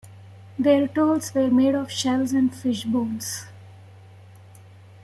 [0.57, 3.45] Their tools were made of shells and fish bones.